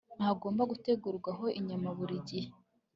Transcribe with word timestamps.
ntagomba 0.17 0.63
gutegurwaho 0.71 1.45
inyama 1.59 1.89
buri 1.97 2.15
gihe 2.27 2.49